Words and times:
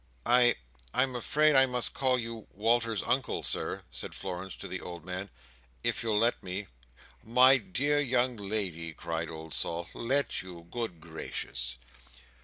"I—I 0.25 1.03
am 1.03 1.15
afraid 1.15 1.55
I 1.55 1.67
must 1.67 1.93
call 1.93 2.17
you 2.17 2.47
Walter's 2.55 3.03
Uncle, 3.03 3.43
Sir," 3.43 3.83
said 3.91 4.15
Florence 4.15 4.55
to 4.55 4.67
the 4.67 4.81
old 4.81 5.05
man, 5.05 5.29
"if 5.83 6.01
you'll 6.01 6.17
let 6.17 6.41
me." 6.41 6.65
"My 7.23 7.57
dear 7.59 7.99
young 7.99 8.35
lady," 8.35 8.93
cried 8.93 9.29
old 9.29 9.53
Sol. 9.53 9.87
"Let 9.93 10.41
you! 10.41 10.65
Good 10.71 11.01
gracious!" 11.01 11.75